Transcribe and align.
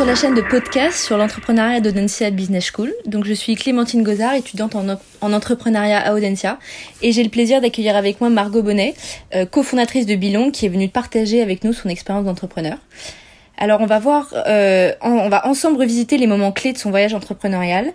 sur 0.00 0.06
la 0.06 0.14
chaîne 0.14 0.34
de 0.34 0.40
podcast 0.40 0.96
sur 0.96 1.18
l'entrepreneuriat 1.18 1.82
d'Audencia 1.82 2.30
Business 2.30 2.72
School. 2.72 2.90
Donc 3.04 3.26
je 3.26 3.34
suis 3.34 3.54
Clémentine 3.54 4.02
Gozard, 4.02 4.32
étudiante 4.32 4.74
en, 4.74 4.86
en 5.20 5.32
entrepreneuriat 5.34 5.98
à 5.98 6.14
Audencia 6.14 6.58
et 7.02 7.12
j'ai 7.12 7.22
le 7.22 7.28
plaisir 7.28 7.60
d'accueillir 7.60 7.94
avec 7.96 8.18
moi 8.18 8.30
Margot 8.30 8.62
Bonnet, 8.62 8.94
euh, 9.34 9.44
cofondatrice 9.44 10.06
de 10.06 10.14
Bilong 10.14 10.52
qui 10.52 10.64
est 10.64 10.70
venue 10.70 10.88
partager 10.88 11.42
avec 11.42 11.64
nous 11.64 11.74
son 11.74 11.90
expérience 11.90 12.24
d'entrepreneur. 12.24 12.78
Alors 13.58 13.82
on 13.82 13.86
va 13.86 13.98
voir, 13.98 14.32
euh, 14.46 14.94
on 15.02 15.28
va 15.28 15.46
ensemble 15.46 15.76
revisiter 15.76 16.16
les 16.16 16.26
moments 16.26 16.50
clés 16.50 16.72
de 16.72 16.78
son 16.78 16.88
voyage 16.88 17.12
entrepreneurial. 17.12 17.92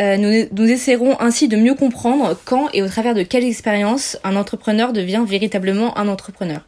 Euh, 0.00 0.16
nous, 0.16 0.48
nous 0.52 0.70
essaierons 0.70 1.20
ainsi 1.20 1.48
de 1.48 1.58
mieux 1.58 1.74
comprendre 1.74 2.34
quand 2.46 2.70
et 2.72 2.82
au 2.82 2.88
travers 2.88 3.14
de 3.14 3.24
quelles 3.24 3.44
expériences 3.44 4.16
un 4.24 4.36
entrepreneur 4.36 4.94
devient 4.94 5.22
véritablement 5.26 5.98
un 5.98 6.08
entrepreneur. 6.08 6.62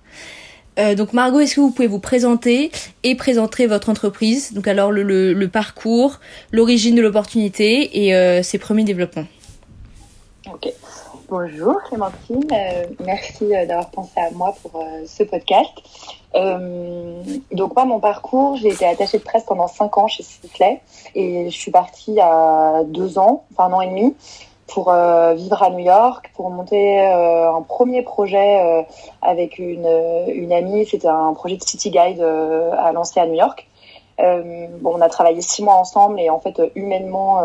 Euh, 0.78 0.94
donc 0.94 1.12
Margot, 1.12 1.40
est-ce 1.40 1.56
que 1.56 1.60
vous 1.60 1.70
pouvez 1.70 1.88
vous 1.88 2.00
présenter 2.00 2.70
et 3.02 3.14
présenter 3.14 3.66
votre 3.66 3.88
entreprise? 3.88 4.52
Donc 4.52 4.66
alors 4.66 4.90
le, 4.90 5.46
parcours, 5.46 6.20
l'origine 6.50 6.94
de 6.94 7.02
l'opportunité 7.02 8.04
et 8.04 8.14
euh, 8.14 8.42
ses 8.42 8.58
premiers 8.58 8.84
développements. 8.84 9.26
Ok. 10.52 10.72
Bonjour 11.28 11.82
Clémentine, 11.88 12.44
euh, 12.52 12.84
merci 13.04 13.48
d'avoir 13.48 13.90
pensé 13.90 14.12
à 14.16 14.30
moi 14.32 14.54
pour 14.62 14.84
ce 15.06 15.22
podcast. 15.22 15.72
donc 17.52 17.74
moi, 17.74 17.84
mon 17.86 17.98
parcours, 17.98 18.56
j'ai 18.56 18.68
été 18.68 18.84
attachée 18.84 19.18
de 19.18 19.22
presse 19.22 19.44
pendant 19.44 19.66
cinq 19.66 19.96
ans 19.96 20.06
chez 20.06 20.22
Sisley 20.22 20.80
et 21.14 21.48
je 21.48 21.56
suis 21.56 21.70
partie 21.70 22.20
à 22.20 22.82
deux 22.86 23.18
ans, 23.18 23.44
enfin 23.52 23.70
un 23.70 23.72
an 23.72 23.80
et 23.80 23.88
demi, 23.88 24.14
pour 24.74 24.90
euh, 24.90 25.34
vivre 25.34 25.62
à 25.62 25.70
New 25.70 25.78
York, 25.78 26.32
pour 26.34 26.50
monter 26.50 27.00
euh, 27.00 27.54
un 27.54 27.62
premier 27.62 28.02
projet 28.02 28.60
euh, 28.60 28.82
avec 29.22 29.60
une, 29.60 29.86
amie. 30.52 30.84
C'était 30.84 31.06
un 31.06 31.32
projet 31.32 31.56
de 31.56 31.62
city 31.62 31.90
guide 31.90 32.20
à 32.20 32.90
lancer 32.92 33.20
à 33.20 33.26
New 33.26 33.34
York. 33.34 33.68
bon, 34.18 34.96
on 34.96 35.00
a 35.00 35.08
travaillé 35.08 35.40
six 35.42 35.62
mois 35.62 35.74
ensemble 35.74 36.20
et 36.20 36.28
en 36.28 36.40
fait 36.40 36.60
humainement 36.74 37.40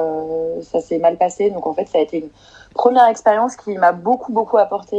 ça 0.61 0.81
s'est 0.81 0.97
mal 0.97 1.17
passé. 1.17 1.51
Donc 1.51 1.67
en 1.67 1.73
fait 1.73 1.87
ça 1.87 1.99
a 1.99 2.01
été 2.01 2.17
une 2.17 2.29
première 2.73 3.07
expérience 3.07 3.55
qui 3.55 3.77
m'a 3.77 3.91
beaucoup 3.91 4.31
beaucoup 4.33 4.57
apporté 4.57 4.97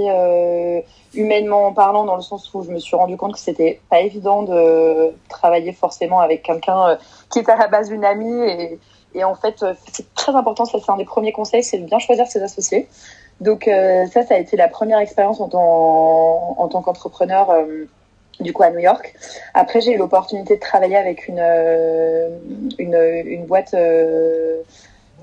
humainement 1.15 1.67
en 1.67 1.73
parlant 1.73 2.05
dans 2.05 2.17
le 2.17 2.23
sens 2.23 2.53
où 2.55 2.63
je 2.63 2.71
me 2.71 2.79
suis 2.79 2.97
rendu 2.97 3.17
compte 3.17 3.35
que 3.35 3.39
c'était 3.39 3.81
pas 3.91 4.01
évident 4.01 4.43
de 4.43 5.13
travailler 5.29 5.73
forcément 5.73 6.21
avec 6.21 6.43
quelqu'un 6.43 6.97
qui 7.31 7.41
est 7.41 7.49
à 7.49 7.57
la 7.57 7.69
base 7.69 7.91
une 7.91 8.05
amie 8.05 8.43
et 8.49 8.79
et 9.15 9.25
en 9.25 9.35
fait, 9.35 9.63
euh, 9.63 9.75
c'est 9.93 10.13
très 10.15 10.35
important, 10.35 10.65
ça 10.65 10.79
c'est 10.85 10.91
un 10.91 10.97
des 10.97 11.05
premiers 11.05 11.33
conseils, 11.33 11.63
c'est 11.63 11.79
de 11.79 11.85
bien 11.85 11.99
choisir 11.99 12.27
ses 12.27 12.43
associés. 12.43 12.89
Donc 13.41 13.67
euh, 13.67 14.07
ça, 14.07 14.23
ça 14.25 14.35
a 14.35 14.39
été 14.39 14.57
la 14.57 14.69
première 14.69 14.99
expérience 14.99 15.41
en 15.41 15.49
tant, 15.49 16.57
en 16.59 16.69
tant 16.69 16.83
qu'entrepreneur 16.83 17.51
euh, 17.51 17.85
du 18.39 18.53
coup 18.53 18.63
à 18.63 18.71
New 18.71 18.79
York. 18.79 19.15
Après, 19.55 19.81
j'ai 19.81 19.93
eu 19.93 19.97
l'opportunité 19.99 20.57
de 20.57 20.61
travailler 20.61 20.97
avec 20.97 21.29
une, 21.29 21.43
une, 22.79 23.23
une 23.25 23.45
boîte, 23.47 23.75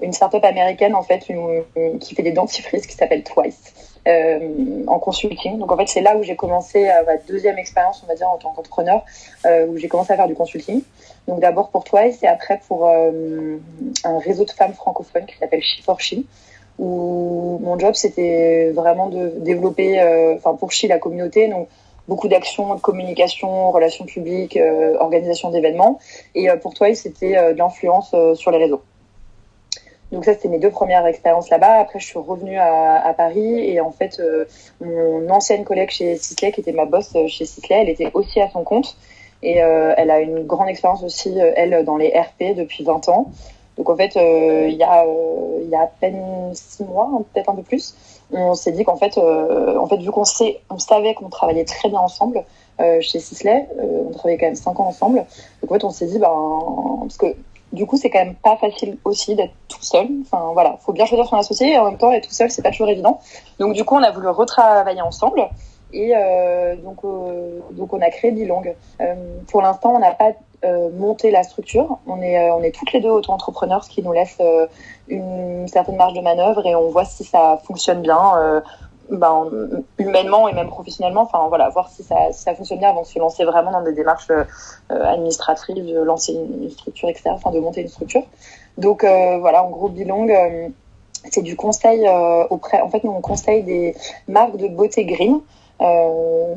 une 0.01 0.13
startup 0.13 0.43
américaine 0.43 0.93
en 0.93 1.03
fait, 1.03 1.29
une, 1.29 1.63
qui 1.99 2.15
fait 2.15 2.23
des 2.23 2.31
dentifrices 2.31 2.85
qui 2.85 2.95
s'appelle 2.95 3.23
Twice. 3.23 3.73
Euh, 4.07 4.39
en 4.87 4.99
consulting. 4.99 5.59
Donc 5.59 5.69
en 5.69 5.75
fait, 5.75 5.87
c'est 5.87 5.99
là 5.99 6.15
où 6.15 6.23
j'ai 6.23 6.37
commencé 6.37 6.87
euh, 6.87 7.03
ma 7.05 7.17
deuxième 7.17 7.57
expérience, 7.57 8.01
on 8.05 8.07
va 8.07 8.15
dire, 8.15 8.29
en 8.29 8.37
tant 8.37 8.53
qu'entrepreneur, 8.53 9.03
euh, 9.45 9.67
où 9.67 9.77
j'ai 9.77 9.89
commencé 9.89 10.13
à 10.13 10.15
faire 10.15 10.27
du 10.27 10.33
consulting. 10.33 10.81
Donc 11.27 11.41
d'abord 11.41 11.71
pour 11.71 11.83
toi 11.83 12.05
et 12.05 12.27
après 12.27 12.61
pour 12.69 12.87
un 12.87 14.19
réseau 14.19 14.45
de 14.45 14.51
femmes 14.51 14.73
francophones 14.73 15.25
qui 15.25 15.35
s'appelle 15.37 15.61
She 15.61 15.83
for 15.83 15.99
She, 15.99 16.19
où 16.79 17.59
mon 17.61 17.77
job 17.77 17.95
c'était 17.95 18.71
vraiment 18.71 19.09
de 19.09 19.33
développer, 19.39 20.01
enfin 20.37 20.53
pour 20.53 20.71
She 20.71 20.83
la 20.83 20.99
communauté, 20.99 21.49
donc 21.49 21.67
beaucoup 22.07 22.29
d'actions 22.29 22.75
de 22.75 22.79
communication, 22.79 23.71
relations 23.71 24.05
publiques, 24.05 24.57
organisation 24.99 25.51
d'événements. 25.51 25.99
Et 26.33 26.47
pour 26.61 26.73
toi, 26.73 26.95
c'était 26.95 27.53
de 27.53 27.57
l'influence 27.57 28.15
sur 28.35 28.51
les 28.51 28.59
réseaux. 28.59 28.81
Donc 30.11 30.23
ça, 30.23 30.33
c'était 30.33 30.47
mes 30.47 30.59
deux 30.59 30.71
premières 30.71 31.05
expériences 31.05 31.49
là-bas. 31.49 31.79
Après, 31.79 31.99
je 31.99 32.05
suis 32.05 32.19
revenue 32.19 32.57
à, 32.57 33.05
à 33.05 33.13
Paris 33.13 33.59
et 33.59 33.81
en 33.81 33.91
fait, 33.91 34.19
euh, 34.19 34.45
mon 34.79 35.29
ancienne 35.29 35.65
collègue 35.65 35.89
chez 35.89 36.15
Sisley, 36.17 36.51
qui 36.51 36.61
était 36.61 36.71
ma 36.71 36.85
boss 36.85 37.13
euh, 37.15 37.27
chez 37.27 37.45
Sisley, 37.45 37.81
elle 37.81 37.89
était 37.89 38.11
aussi 38.13 38.39
à 38.39 38.49
son 38.49 38.63
compte 38.63 38.95
et 39.43 39.61
euh, 39.61 39.93
elle 39.97 40.09
a 40.09 40.21
une 40.21 40.45
grande 40.45 40.69
expérience 40.69 41.03
aussi, 41.03 41.39
euh, 41.39 41.51
elle, 41.55 41.83
dans 41.83 41.97
les 41.97 42.09
RP 42.09 42.55
depuis 42.55 42.83
20 42.85 43.09
ans. 43.09 43.31
Donc 43.75 43.89
en 43.89 43.95
fait, 43.95 44.15
il 44.15 44.73
y 44.75 44.83
a 44.83 45.05
y 45.05 45.75
a 45.75 45.81
à 45.81 45.87
peine 45.87 46.51
six 46.55 46.83
mois, 46.83 47.21
peut-être 47.31 47.49
un 47.49 47.53
peu 47.53 47.61
plus, 47.61 47.93
on 48.31 48.55
s'est 48.55 48.71
dit 48.71 48.83
qu'en 48.83 48.95
fait, 48.95 49.19
en 49.19 49.85
fait, 49.85 49.97
vu 49.97 50.09
qu'on 50.09 50.25
sait, 50.25 50.61
on 50.71 50.79
savait 50.79 51.13
qu'on 51.13 51.29
travaillait 51.29 51.63
très 51.63 51.87
bien 51.87 51.99
ensemble. 51.99 52.43
chez 53.01 53.19
Sisley, 53.19 53.67
on 53.77 54.13
travaillait 54.13 54.39
quand 54.39 54.47
même 54.47 54.55
cinq 54.55 54.79
ans 54.79 54.87
ensemble. 54.87 55.25
Donc 55.61 55.71
en 55.71 55.75
fait, 55.75 55.83
on 55.83 55.91
s'est 55.91 56.07
dit, 56.07 56.17
ben, 56.17 56.31
parce 57.01 57.17
que 57.17 57.27
du 57.77 57.85
coup, 57.85 57.95
c'est 57.95 58.09
quand 58.09 58.19
même 58.19 58.35
pas 58.35 58.57
facile 58.57 58.97
aussi 59.05 59.35
d'être 59.35 59.53
tout 59.69 59.81
seul. 59.81 60.07
Enfin, 60.21 60.51
voilà, 60.53 60.77
faut 60.81 60.91
bien 60.91 61.05
choisir 61.05 61.25
son 61.25 61.37
associé 61.37 61.73
et 61.73 61.77
en 61.77 61.85
même 61.85 61.97
temps, 61.97 62.11
être 62.11 62.27
tout 62.27 62.33
seul, 62.33 62.51
c'est 62.51 62.61
pas 62.61 62.71
toujours 62.71 62.89
évident. 62.89 63.19
Donc, 63.59 63.73
du 63.73 63.85
coup, 63.85 63.95
on 63.95 64.03
a 64.03 64.11
voulu 64.11 64.27
retravailler 64.27 65.01
ensemble. 65.01 65.47
Et 65.93 66.13
euh, 66.15 66.75
donc, 66.75 66.97
euh, 67.05 67.59
donc, 67.71 67.93
on 67.93 68.01
a 68.01 68.09
créé 68.09 68.31
Bilong. 68.31 68.63
Euh, 68.99 69.15
pour 69.49 69.61
l'instant, 69.61 69.95
on 69.95 69.99
n'a 69.99 70.11
pas 70.11 70.33
euh, 70.65 70.89
monté 70.91 71.31
la 71.31 71.43
structure. 71.43 71.99
On 72.07 72.21
est, 72.21 72.51
on 72.51 72.61
est 72.61 72.71
toutes 72.71 72.91
les 72.91 72.99
deux 72.99 73.09
auto-entrepreneurs, 73.09 73.83
ce 73.85 73.89
qui 73.89 74.01
nous 74.01 74.11
laisse 74.11 74.39
une 75.07 75.67
certaine 75.67 75.95
marge 75.95 76.13
de 76.13 76.21
manœuvre 76.21 76.65
et 76.65 76.75
on 76.75 76.89
voit 76.89 77.05
si 77.05 77.23
ça 77.23 77.61
fonctionne 77.63 78.01
bien 78.01 78.63
ben, 79.09 79.49
humainement 79.97 80.47
et 80.47 80.53
même 80.53 80.67
professionnellement, 80.67 81.21
enfin 81.21 81.47
voilà, 81.47 81.69
voir 81.69 81.89
si 81.89 82.03
ça, 82.03 82.31
si 82.31 82.43
ça 82.43 82.55
fonctionne 82.55 82.79
bien 82.79 82.89
avant 82.89 83.01
de 83.01 83.07
se 83.07 83.17
lancer 83.19 83.45
vraiment 83.45 83.71
dans 83.71 83.83
des 83.83 83.93
démarches 83.93 84.29
euh, 84.29 84.43
administratives, 84.89 85.85
de 85.85 85.99
lancer 85.99 86.33
une, 86.33 86.69
structure, 86.69 87.09
etc., 87.09 87.29
enfin 87.33 87.51
de 87.51 87.59
monter 87.59 87.81
une 87.81 87.87
structure. 87.87 88.23
Donc 88.77 89.03
euh, 89.03 89.37
voilà, 89.39 89.63
en 89.63 89.69
gros, 89.69 89.89
Bilong, 89.89 90.29
euh, 90.29 90.67
c'est 91.31 91.41
du 91.41 91.55
conseil 91.55 92.05
euh, 92.07 92.45
auprès, 92.49 92.81
en 92.81 92.89
fait, 92.89 93.03
nous 93.03 93.11
on 93.11 93.21
conseille 93.21 93.63
des 93.63 93.95
marques 94.27 94.57
de 94.57 94.67
beauté 94.67 95.05
green. 95.05 95.39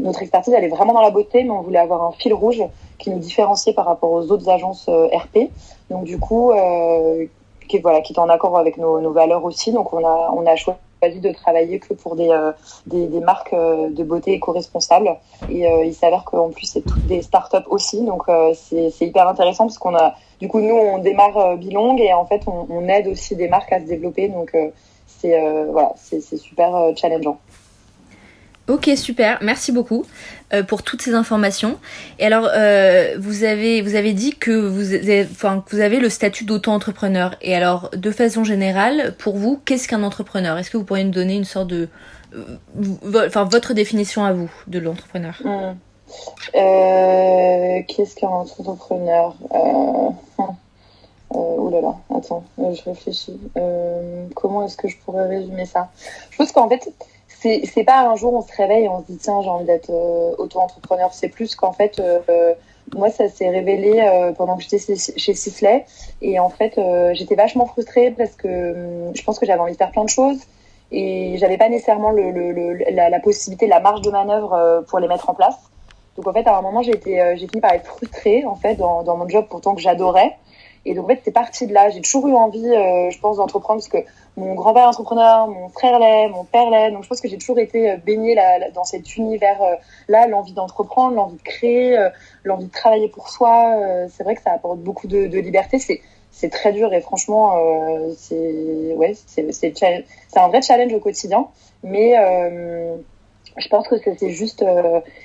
notre 0.00 0.22
expertise, 0.22 0.54
elle 0.54 0.64
est 0.64 0.68
vraiment 0.68 0.92
dans 0.92 1.02
la 1.02 1.10
beauté, 1.10 1.44
mais 1.44 1.50
on 1.50 1.62
voulait 1.62 1.78
avoir 1.78 2.02
un 2.02 2.12
fil 2.12 2.34
rouge 2.34 2.62
qui 2.98 3.10
nous 3.10 3.18
différenciait 3.18 3.72
par 3.72 3.86
rapport 3.86 4.12
aux 4.12 4.30
autres 4.30 4.48
agences 4.48 4.88
RP. 4.88 5.50
Donc 5.88 6.04
du 6.04 6.18
coup, 6.18 6.52
qui, 7.68 7.78
voilà, 7.78 8.00
qui 8.00 8.12
est 8.12 8.18
en 8.18 8.28
accord 8.28 8.58
avec 8.58 8.76
nos, 8.76 9.00
nos 9.00 9.12
valeurs 9.12 9.44
aussi. 9.44 9.72
Donc 9.72 9.92
on 9.92 10.04
a, 10.04 10.30
on 10.34 10.44
a 10.46 10.56
choisi 10.56 10.78
choisi 11.00 11.20
de 11.20 11.32
travailler 11.32 11.78
que 11.78 11.94
pour 11.94 12.16
des, 12.16 12.28
euh, 12.28 12.52
des, 12.86 13.06
des, 13.06 13.20
marques 13.20 13.52
euh, 13.52 13.88
de 13.90 14.04
beauté 14.04 14.32
éco-responsables. 14.32 15.16
Et 15.48 15.66
euh, 15.66 15.84
il 15.84 15.94
s'avère 15.94 16.24
qu'en 16.24 16.50
plus, 16.50 16.66
c'est 16.66 16.82
toutes 16.82 17.06
des 17.06 17.22
startups 17.22 17.68
aussi. 17.68 18.04
Donc, 18.04 18.24
c'est 18.54 19.00
hyper 19.00 19.28
intéressant 19.28 19.64
parce 19.66 19.78
qu'on 19.78 19.94
a, 19.94 20.14
du 20.40 20.48
coup, 20.48 20.60
nous, 20.60 20.74
on 20.74 20.98
démarre 20.98 21.56
Bilong 21.56 21.96
et 21.96 22.12
en 22.12 22.26
fait, 22.26 22.42
on, 22.46 22.66
on, 22.68 22.88
aide 22.88 23.08
aussi 23.08 23.36
des 23.36 23.48
marques 23.48 23.72
à 23.72 23.80
se 23.80 23.86
développer. 23.86 24.28
Donc, 24.28 24.56
c'est 25.06 25.38
voilà, 25.70 25.92
c'est 25.96 26.20
super 26.20 26.92
challengeant. 26.96 27.38
Ok, 28.68 28.88
super, 28.94 29.38
merci 29.42 29.72
beaucoup 29.72 30.04
euh, 30.52 30.62
pour 30.62 30.84
toutes 30.84 31.02
ces 31.02 31.14
informations. 31.14 31.78
Et 32.20 32.26
alors, 32.26 32.48
euh, 32.54 33.16
vous 33.18 33.42
avez 33.42 33.82
vous 33.82 33.96
avez 33.96 34.12
dit 34.12 34.36
que 34.36 34.52
vous 34.52 34.94
avez, 34.94 35.26
enfin, 35.28 35.64
vous 35.70 35.80
avez 35.80 35.98
le 35.98 36.08
statut 36.08 36.44
d'auto-entrepreneur. 36.44 37.34
Et 37.42 37.56
alors, 37.56 37.90
de 37.96 38.10
façon 38.12 38.44
générale, 38.44 39.14
pour 39.18 39.36
vous, 39.36 39.60
qu'est-ce 39.64 39.88
qu'un 39.88 40.04
entrepreneur? 40.04 40.56
Est-ce 40.56 40.70
que 40.70 40.76
vous 40.76 40.84
pourriez 40.84 41.02
nous 41.02 41.10
donner 41.10 41.34
une 41.34 41.44
sorte 41.44 41.66
de, 41.66 41.88
euh, 42.34 43.26
enfin, 43.26 43.44
votre 43.44 43.74
définition 43.74 44.24
à 44.24 44.32
vous 44.32 44.50
de 44.68 44.78
l'entrepreneur? 44.78 45.40
Mmh. 45.44 45.74
Qu'est-ce 47.88 48.14
qu'un 48.14 48.28
entrepreneur? 48.28 49.34
Euh... 49.52 50.10
oh 51.30 51.70
là 51.72 51.80
là, 51.80 51.96
attends, 52.16 52.44
je 52.56 52.82
réfléchis. 52.84 53.40
comment 54.34 54.64
est-ce 54.64 54.76
que 54.76 54.86
je 54.86 54.96
pourrais 54.98 55.26
résumer 55.26 55.66
ça? 55.66 55.90
Je 56.30 56.36
pense 56.36 56.52
qu'en 56.52 56.68
fait, 56.68 56.92
c'est 57.40 57.84
pas 57.84 58.02
un 58.02 58.16
jour 58.16 58.34
on 58.34 58.42
se 58.42 58.54
réveille 58.54 58.84
et 58.84 58.88
on 58.88 59.00
se 59.00 59.06
dit 59.06 59.16
tiens 59.16 59.40
j'ai 59.42 59.48
envie 59.48 59.64
d'être 59.64 59.90
euh, 59.90 60.34
auto-entrepreneur. 60.38 61.12
C'est 61.12 61.28
plus 61.28 61.54
qu'en 61.54 61.72
fait 61.72 61.98
euh, 61.98 62.54
moi 62.94 63.10
ça 63.10 63.28
s'est 63.28 63.48
révélé 63.48 64.00
euh, 64.00 64.32
pendant 64.32 64.56
que 64.56 64.62
j'étais 64.62 64.96
chez 64.96 65.34
Sisley 65.34 65.86
et 66.20 66.38
en 66.38 66.50
fait 66.50 66.78
j'étais 67.14 67.34
vachement 67.34 67.66
frustrée 67.66 68.10
parce 68.10 68.32
que 68.32 69.08
hum, 69.08 69.16
je 69.16 69.22
pense 69.22 69.38
que 69.38 69.46
j'avais 69.46 69.60
envie 69.60 69.72
de 69.72 69.78
faire 69.78 69.90
plein 69.90 70.04
de 70.04 70.10
choses. 70.10 70.38
Et 70.92 71.36
j'avais 71.38 71.56
pas 71.56 71.68
nécessairement 71.68 72.10
le, 72.10 72.32
le, 72.32 72.72
la, 72.90 73.10
la, 73.10 73.20
possibilité 73.20 73.68
la 73.68 73.78
marge 73.78 74.00
de 74.02 74.10
manœuvre 74.10 74.84
pour 74.88 74.98
les 74.98 75.06
mettre 75.06 75.30
en 75.30 75.34
place. 75.34 75.54
Donc 76.16 76.26
en 76.26 76.32
fait 76.32 76.46
à 76.48 76.58
un 76.58 76.62
moment 76.62 76.82
j'ai 76.82 76.90
été 76.90 77.34
j'ai 77.36 77.46
fini 77.46 77.60
par 77.60 77.72
être 77.72 77.86
frustrée 77.86 78.44
en 78.44 78.56
fait 78.56 78.74
dans, 78.74 79.04
dans 79.04 79.16
mon 79.16 79.28
job 79.28 79.46
pourtant 79.48 79.74
que 79.76 79.80
j'adorais 79.80 80.36
et 80.84 80.94
donc 80.94 81.04
en 81.04 81.08
fait 81.08 81.20
c'est 81.24 81.32
parti 81.32 81.66
de 81.66 81.74
là 81.74 81.90
j'ai 81.90 82.00
toujours 82.00 82.26
eu 82.28 82.34
envie 82.34 82.62
je 82.62 83.18
pense 83.20 83.36
d'entreprendre 83.36 83.80
parce 83.80 83.88
que 83.88 84.08
mon 84.36 84.54
grand-père 84.54 84.86
entrepreneur, 84.86 85.48
mon 85.48 85.68
frère 85.68 85.98
l'est, 85.98 86.28
mon 86.28 86.44
père 86.44 86.70
l'est. 86.70 86.90
Donc 86.90 87.04
je 87.04 87.08
pense 87.08 87.20
que 87.20 87.28
j'ai 87.28 87.38
toujours 87.38 87.58
été 87.58 87.90
euh, 87.90 87.96
baignée 87.96 88.34
là, 88.34 88.70
dans 88.70 88.84
cet 88.84 89.16
univers-là, 89.16 90.26
l'envie 90.26 90.52
d'entreprendre, 90.52 91.14
l'envie 91.14 91.36
de 91.36 91.42
créer, 91.42 91.98
euh, 91.98 92.10
l'envie 92.44 92.66
de 92.66 92.70
travailler 92.70 93.08
pour 93.08 93.28
soi. 93.28 93.76
Euh, 93.76 94.08
c'est 94.10 94.24
vrai 94.24 94.34
que 94.34 94.42
ça 94.42 94.52
apporte 94.52 94.78
beaucoup 94.80 95.06
de, 95.06 95.26
de 95.26 95.38
liberté. 95.38 95.78
C'est 95.78 96.00
c'est 96.32 96.48
très 96.48 96.72
dur 96.72 96.94
et 96.94 97.00
franchement 97.00 97.56
c'est 98.16 98.94
ouais 98.94 99.14
c'est 99.26 99.52
c'est 99.52 99.74
un 100.36 100.48
vrai 100.48 100.62
challenge 100.62 100.92
au 100.92 101.00
quotidien. 101.00 101.48
Mais 101.82 102.14
je 103.58 103.68
pense 103.68 103.88
que 103.88 103.98
ça 103.98 104.16
s'est 104.16 104.30
juste 104.30 104.64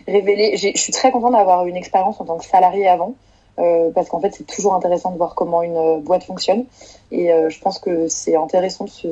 révélé. 0.07 0.57
Je 0.57 0.75
suis 0.75 0.91
très 0.91 1.11
contente 1.11 1.33
d'avoir 1.33 1.67
eu 1.67 1.69
une 1.69 1.75
expérience 1.75 2.19
en 2.19 2.25
tant 2.25 2.37
que 2.37 2.45
salarié 2.45 2.87
avant. 2.87 3.13
Euh, 3.57 3.89
parce 3.93 4.09
qu'en 4.09 4.19
fait, 4.19 4.33
c'est 4.35 4.45
toujours 4.45 4.73
intéressant 4.73 5.11
de 5.11 5.17
voir 5.17 5.33
comment 5.35 5.61
une 5.61 5.77
euh, 5.77 5.97
boîte 5.99 6.23
fonctionne. 6.23 6.65
Et 7.11 7.31
euh, 7.31 7.49
je 7.49 7.59
pense 7.59 7.79
que 7.79 8.07
c'est 8.07 8.35
intéressant, 8.35 8.85
de 8.85 8.89
se, 8.89 9.07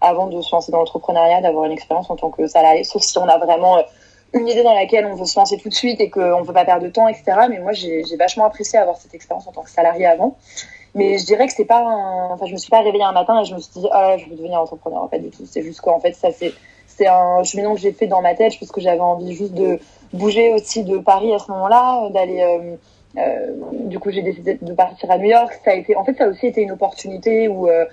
avant 0.00 0.26
de 0.26 0.40
se 0.40 0.54
lancer 0.54 0.72
dans 0.72 0.78
l'entrepreneuriat, 0.78 1.40
d'avoir 1.40 1.66
une 1.66 1.72
expérience 1.72 2.10
en 2.10 2.16
tant 2.16 2.30
que 2.30 2.46
salarié, 2.46 2.84
sauf 2.84 3.02
si 3.02 3.16
on 3.18 3.28
a 3.28 3.38
vraiment 3.38 3.78
une 4.32 4.48
idée 4.48 4.64
dans 4.64 4.74
laquelle 4.74 5.06
on 5.06 5.14
veut 5.14 5.26
se 5.26 5.38
lancer 5.38 5.58
tout 5.58 5.68
de 5.68 5.74
suite 5.74 6.00
et 6.00 6.10
qu'on 6.10 6.40
ne 6.40 6.44
veut 6.44 6.52
pas 6.52 6.64
perdre 6.64 6.84
de 6.84 6.90
temps, 6.90 7.06
etc. 7.06 7.24
Mais 7.48 7.60
moi, 7.60 7.72
j'ai 7.72 8.02
vachement 8.18 8.44
apprécié 8.44 8.78
avoir 8.78 8.96
cette 8.96 9.14
expérience 9.14 9.46
en 9.46 9.52
tant 9.52 9.62
que 9.62 9.70
salarié 9.70 10.06
avant. 10.06 10.36
Mais 10.96 11.18
je 11.18 11.24
dirais 11.24 11.46
que 11.46 11.52
c'est 11.52 11.64
pas 11.64 11.80
un... 11.80 12.30
Enfin, 12.32 12.46
je 12.46 12.52
me 12.52 12.56
suis 12.56 12.70
pas 12.70 12.80
réveillée 12.80 13.04
un 13.04 13.12
matin 13.12 13.40
et 13.40 13.44
je 13.44 13.54
me 13.54 13.60
suis 13.60 13.80
dit, 13.80 13.88
ah, 13.92 14.16
je 14.16 14.28
veux 14.28 14.36
devenir 14.36 14.60
entrepreneur. 14.60 15.08
Pas 15.08 15.18
du 15.18 15.30
tout. 15.30 15.44
C'est 15.44 15.62
juste 15.62 15.80
qu'en 15.80 16.00
fait, 16.00 16.14
ça, 16.14 16.30
c'est, 16.32 16.52
c'est 16.86 17.06
un 17.06 17.42
cheminement 17.44 17.74
que 17.74 17.80
j'ai 17.80 17.92
fait 17.92 18.06
dans 18.06 18.22
ma 18.22 18.34
tête 18.34 18.54
parce 18.58 18.70
que 18.72 18.80
j'avais 18.80 19.00
envie 19.00 19.34
juste 19.34 19.54
de 19.54 19.78
bouger 20.12 20.52
aussi 20.52 20.84
de 20.84 20.98
Paris 20.98 21.34
à 21.34 21.38
ce 21.38 21.50
moment-là, 21.50 22.08
d'aller, 22.10 22.40
euh, 22.40 22.76
du 23.72 23.98
coup, 23.98 24.10
j'ai 24.10 24.22
décidé 24.22 24.58
de 24.60 24.72
partir 24.72 25.10
à 25.10 25.18
New 25.18 25.28
York. 25.28 25.60
Ça 25.64 25.70
a 25.70 25.74
été, 25.74 25.96
en 25.96 26.04
fait, 26.04 26.14
ça 26.14 26.24
a 26.24 26.28
aussi 26.28 26.46
été 26.46 26.62
une 26.62 26.72
opportunité 26.72 27.48
où, 27.48 27.68
euh, 27.68 27.84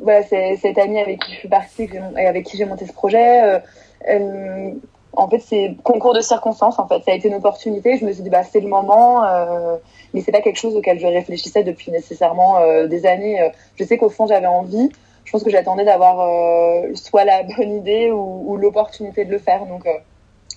voilà, 0.00 0.22
cette 0.22 0.78
amie 0.78 1.00
avec 1.00 1.20
qui 1.20 1.32
je 1.32 1.38
suis 1.38 1.48
partie 1.48 1.88
et 2.16 2.26
avec 2.26 2.44
qui 2.46 2.56
j'ai 2.56 2.64
monté 2.64 2.86
ce 2.86 2.92
projet. 2.92 3.60
Euh, 4.08 4.70
en 5.14 5.28
fait, 5.28 5.40
c'est 5.40 5.74
concours 5.82 6.14
de 6.14 6.20
circonstances. 6.20 6.78
En 6.78 6.86
fait, 6.86 7.02
ça 7.02 7.12
a 7.12 7.14
été 7.14 7.28
une 7.28 7.34
opportunité. 7.34 7.96
Je 7.96 8.04
me 8.04 8.12
suis 8.12 8.22
dit, 8.22 8.30
bah, 8.30 8.44
c'est 8.44 8.60
le 8.60 8.68
moment. 8.68 9.24
Euh, 9.24 9.76
mais 10.14 10.20
c'est 10.20 10.32
pas 10.32 10.40
quelque 10.40 10.58
chose 10.58 10.76
auquel 10.76 10.98
je 10.98 11.06
réfléchissais 11.06 11.64
depuis 11.64 11.90
nécessairement 11.90 12.58
euh, 12.58 12.86
des 12.86 13.06
années. 13.06 13.50
Je 13.76 13.84
sais 13.84 13.98
qu'au 13.98 14.10
fond, 14.10 14.26
j'avais 14.26 14.46
envie. 14.46 14.90
Je 15.24 15.32
pense 15.32 15.42
que 15.42 15.50
j'attendais 15.50 15.84
d'avoir 15.84 16.20
euh, 16.20 16.94
soit 16.94 17.24
la 17.24 17.42
bonne 17.42 17.72
idée 17.72 18.10
ou, 18.10 18.44
ou 18.46 18.56
l'opportunité 18.56 19.24
de 19.24 19.30
le 19.30 19.38
faire. 19.38 19.66
Donc, 19.66 19.88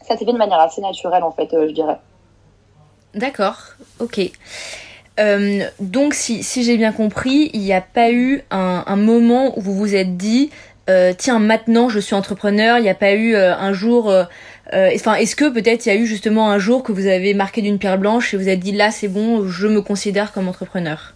ça 0.04 0.18
s'est 0.18 0.26
fait 0.26 0.34
de 0.34 0.38
manière 0.38 0.60
assez 0.60 0.82
naturelle, 0.82 1.24
en 1.24 1.32
fait, 1.32 1.50
je 1.52 1.72
dirais. 1.72 1.98
D'accord, 3.14 3.76
ok. 4.00 4.22
Euh, 5.20 5.64
donc, 5.80 6.14
si, 6.14 6.44
si 6.44 6.64
j'ai 6.64 6.78
bien 6.78 6.92
compris, 6.92 7.50
il 7.54 7.60
n'y 7.60 7.74
a 7.74 7.82
pas 7.82 8.12
eu 8.12 8.42
un, 8.50 8.96
moment 8.96 9.58
où 9.58 9.62
vous 9.62 9.76
vous 9.76 9.96
êtes 9.96 10.18
dit, 10.18 10.50
euh, 10.90 11.14
tiens, 11.18 11.40
maintenant 11.40 11.90
je 11.90 12.00
suis 12.00 12.16
entrepreneur. 12.16 12.78
Il 12.78 12.84
n'y 12.84 12.90
a 12.90 12.96
pas 12.96 13.14
eu 13.14 13.36
euh, 13.36 13.56
un 13.56 13.74
jour. 13.74 14.14
Enfin, 14.74 15.16
est-ce 15.16 15.36
que 15.36 15.50
peut-être 15.50 15.86
il 15.86 15.90
y 15.90 15.92
a 15.92 15.96
eu 15.96 16.06
justement 16.06 16.50
un 16.50 16.58
jour 16.58 16.82
que 16.82 16.94
vous 16.94 17.08
avez 17.08 17.34
marqué 17.34 17.62
d'une 17.62 17.78
pierre 17.78 17.98
blanche 17.98 18.34
et 18.34 18.38
vous 18.38 18.48
êtes 18.48 18.60
dit, 18.60 18.72
là, 18.72 18.90
c'est 18.90 19.10
bon, 19.10 19.48
je 19.48 19.68
me 19.68 19.82
considère 19.82 20.32
comme 20.32 20.48
entrepreneur? 20.48 21.14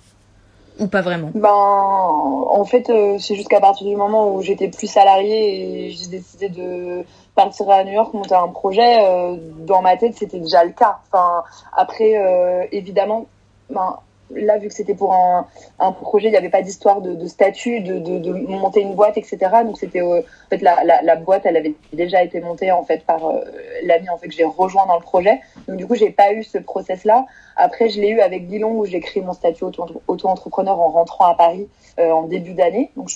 Ou 0.79 0.87
pas 0.87 1.01
vraiment? 1.01 1.31
Ben, 1.33 1.49
en 1.49 2.65
fait, 2.65 2.91
c'est 3.19 3.35
jusqu'à 3.35 3.59
partir 3.59 3.87
du 3.87 3.95
moment 3.95 4.33
où 4.33 4.41
j'étais 4.41 4.67
plus 4.67 4.87
salariée 4.87 5.87
et 5.87 5.91
j'ai 5.91 6.07
décidé 6.07 6.49
de 6.49 7.05
partir 7.35 7.69
à 7.69 7.83
New 7.83 7.91
York, 7.91 8.13
monter 8.13 8.33
un 8.33 8.47
projet, 8.47 9.03
euh, 9.03 9.35
dans 9.59 9.81
ma 9.81 9.97
tête, 9.97 10.15
c'était 10.15 10.39
déjà 10.39 10.63
le 10.63 10.71
cas. 10.71 10.99
Enfin, 11.11 11.43
après, 11.73 12.15
euh, 12.15 12.65
évidemment, 12.71 13.27
ben, 13.69 13.97
là, 14.31 14.57
vu 14.57 14.67
que 14.67 14.73
c'était 14.73 14.95
pour 14.95 15.13
un, 15.13 15.47
projet, 15.91 16.27
il 16.27 16.31
n'y 16.31 16.37
avait 16.37 16.49
pas 16.49 16.61
d'histoire 16.61 17.01
de, 17.01 17.13
de, 17.13 17.27
statut, 17.27 17.81
de, 17.81 18.31
monter 18.47 18.81
une 18.81 18.95
boîte, 18.95 19.17
etc. 19.17 19.37
Donc, 19.65 19.77
c'était, 19.77 20.01
euh, 20.01 20.19
en 20.19 20.49
fait, 20.49 20.61
la, 20.61 21.15
boîte, 21.15 21.43
elle 21.45 21.57
avait 21.57 21.75
déjà 21.93 22.23
été 22.23 22.41
montée, 22.41 22.71
en 22.71 22.83
fait, 22.83 23.05
par 23.05 23.25
euh, 23.25 23.41
l'ami, 23.83 24.09
en 24.09 24.17
fait, 24.17 24.27
que 24.27 24.33
j'ai 24.33 24.43
rejoint 24.43 24.85
dans 24.85 24.95
le 24.95 25.01
projet. 25.01 25.39
Donc, 25.67 25.77
du 25.77 25.87
coup, 25.87 25.95
j'ai 25.95 26.09
pas 26.09 26.33
eu 26.33 26.43
ce 26.43 26.57
process-là. 26.57 27.25
Après, 27.55 27.89
je 27.89 28.01
l'ai 28.01 28.09
eu 28.09 28.19
avec 28.19 28.47
Dillon, 28.47 28.71
où 28.71 28.85
j'ai 28.85 28.99
créé 28.99 29.21
mon 29.23 29.33
statut 29.33 29.63
auto-entrepreneur 30.07 30.79
en 30.79 30.89
rentrant 30.89 31.25
à 31.25 31.35
Paris 31.35 31.67
euh, 31.99 32.11
en 32.11 32.23
début 32.23 32.53
d'année. 32.53 32.91
Donc, 32.95 33.09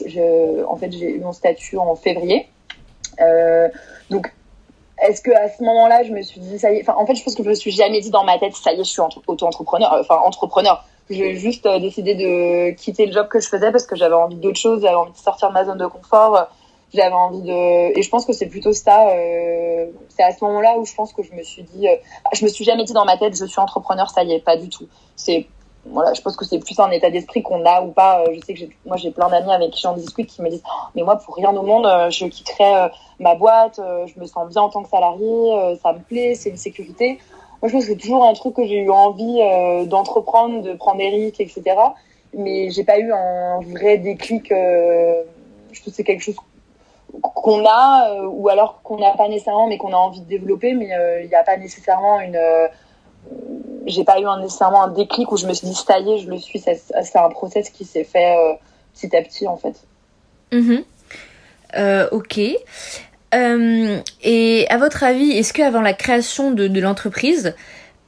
en 0.67 0.75
fait, 0.75 0.91
j'ai 0.91 1.15
eu 1.15 1.19
mon 1.19 1.33
statut 1.33 1.77
en 1.77 1.95
février. 1.95 2.47
Donc, 4.09 4.31
est-ce 5.01 5.21
que 5.21 5.31
à 5.31 5.49
ce 5.49 5.63
moment-là, 5.63 6.03
je 6.03 6.11
me 6.11 6.21
suis 6.21 6.41
dit 6.41 6.59
ça 6.59 6.71
y 6.71 6.77
est. 6.77 6.81
Enfin, 6.81 6.95
en 6.97 7.05
fait, 7.05 7.15
je 7.15 7.23
pense 7.23 7.35
que 7.35 7.43
je 7.43 7.49
me 7.49 7.53
suis 7.53 7.71
jamais 7.71 8.01
dit 8.01 8.09
dans 8.09 8.23
ma 8.23 8.37
tête 8.37 8.53
ça 8.55 8.71
y 8.71 8.75
est, 8.75 8.83
je 8.83 8.89
suis 8.89 9.01
auto-entrepreneur. 9.27 9.97
Enfin, 9.99 10.17
entrepreneur. 10.17 10.83
J'ai 11.09 11.35
juste 11.35 11.65
euh, 11.65 11.79
décidé 11.79 12.13
de 12.13 12.71
quitter 12.75 13.07
le 13.07 13.11
job 13.11 13.27
que 13.27 13.39
je 13.39 13.49
faisais 13.49 13.71
parce 13.71 13.87
que 13.87 13.95
j'avais 13.95 14.13
envie 14.13 14.35
d'autre 14.35 14.59
chose. 14.59 14.81
J'avais 14.81 14.95
envie 14.95 15.11
de 15.11 15.17
sortir 15.17 15.49
de 15.49 15.53
ma 15.53 15.65
zone 15.65 15.79
de 15.79 15.87
confort. 15.87 16.47
J'avais 16.93 17.13
envie 17.13 17.41
de. 17.41 17.97
Et 17.97 18.01
je 18.01 18.09
pense 18.09 18.25
que 18.25 18.33
c'est 18.33 18.45
plutôt 18.45 18.73
ça. 18.73 19.09
Euh... 19.09 19.87
C'est 20.09 20.23
à 20.23 20.31
ce 20.31 20.43
moment-là 20.45 20.77
où 20.77 20.85
je 20.85 20.93
pense 20.93 21.11
que 21.13 21.23
je 21.23 21.33
me 21.33 21.41
suis 21.41 21.63
dit. 21.63 21.87
Euh... 21.87 21.95
Je 22.33 22.45
me 22.45 22.49
suis 22.49 22.63
jamais 22.63 22.83
dit 22.83 22.93
dans 22.93 23.05
ma 23.05 23.17
tête 23.17 23.35
je 23.35 23.45
suis 23.45 23.59
entrepreneur. 23.59 24.09
Ça 24.11 24.23
y 24.23 24.33
est, 24.33 24.39
pas 24.39 24.55
du 24.55 24.69
tout. 24.69 24.87
C'est 25.15 25.47
voilà, 25.85 26.13
je 26.13 26.21
pense 26.21 26.35
que 26.35 26.45
c'est 26.45 26.59
plus 26.59 26.77
un 26.79 26.91
état 26.91 27.09
d'esprit 27.09 27.41
qu'on 27.41 27.65
a 27.65 27.81
ou 27.81 27.91
pas. 27.91 28.21
Euh, 28.21 28.35
je 28.35 28.45
sais 28.45 28.53
que 28.53 28.65
moi 28.85 28.97
j'ai 28.97 29.09
plein 29.09 29.29
d'amis 29.29 29.51
avec 29.51 29.71
qui 29.71 29.81
j'en 29.81 29.95
discute 29.95 30.27
qui 30.27 30.43
me 30.43 30.49
disent 30.49 30.61
oh, 30.65 30.89
mais 30.93 31.01
moi 31.01 31.15
pour 31.15 31.35
rien 31.35 31.55
au 31.55 31.63
monde 31.63 31.87
je 32.11 32.25
quitterais 32.25 32.91
ma 33.19 33.33
boîte, 33.33 33.79
je 33.79 34.19
me 34.19 34.25
sens 34.27 34.47
bien 34.49 34.61
en 34.61 34.69
tant 34.69 34.83
que 34.83 34.89
salarié, 34.89 35.75
ça 35.81 35.93
me 35.93 35.99
plaît, 35.99 36.35
c'est 36.35 36.49
une 36.49 36.57
sécurité. 36.57 37.17
Moi 37.61 37.69
je 37.69 37.73
pense 37.73 37.85
que 37.85 37.91
c'est 37.91 37.97
toujours 37.97 38.25
un 38.25 38.33
truc 38.33 38.55
que 38.55 38.65
j'ai 38.65 38.77
eu 38.79 38.89
envie 38.89 39.39
d'entreprendre, 39.87 40.61
de 40.61 40.73
prendre 40.73 40.97
des 40.97 41.09
risques, 41.09 41.41
etc. 41.41 41.63
Mais 42.33 42.69
j'ai 42.69 42.83
pas 42.83 42.99
eu 42.99 43.11
un 43.11 43.59
vrai 43.61 43.97
déclic. 43.97 44.49
je 44.49 45.23
pense 45.69 45.85
que 45.85 45.91
c'est 45.91 46.03
quelque 46.03 46.23
chose 46.23 46.37
qu'on 47.11 47.65
a 47.65 48.23
ou 48.27 48.49
alors 48.49 48.81
qu'on 48.83 48.97
n'a 48.97 49.11
pas 49.11 49.27
nécessairement 49.27 49.67
mais 49.67 49.77
qu'on 49.77 49.93
a 49.93 49.97
envie 49.97 50.21
de 50.21 50.27
développer 50.27 50.73
mais 50.73 50.89
il 51.23 51.27
n'y 51.27 51.35
a 51.35 51.43
pas 51.43 51.57
nécessairement 51.57 52.21
une 52.21 52.39
j'ai 53.85 54.03
pas 54.03 54.19
eu 54.19 54.25
un, 54.25 54.39
nécessairement 54.39 54.83
un 54.83 54.89
déclic 54.89 55.31
où 55.31 55.37
je 55.37 55.47
me 55.47 55.53
suis 55.53 55.67
dit 55.67 55.75
ça 55.75 55.99
y 55.99 56.11
est, 56.11 56.17
je 56.19 56.29
le 56.29 56.37
suis. 56.37 56.59
C'est 56.59 57.15
un 57.15 57.29
process 57.29 57.69
qui 57.69 57.85
s'est 57.85 58.03
fait 58.03 58.35
euh, 58.37 58.53
petit 58.93 59.15
à 59.15 59.21
petit 59.21 59.47
en 59.47 59.57
fait. 59.57 59.75
Mmh. 60.51 60.79
Euh, 61.77 62.09
ok. 62.11 62.39
Euh, 63.33 63.99
et 64.23 64.65
à 64.69 64.77
votre 64.77 65.03
avis, 65.03 65.31
est-ce 65.31 65.53
qu'avant 65.53 65.81
la 65.81 65.93
création 65.93 66.51
de, 66.51 66.79
l'entreprise, 66.79 67.55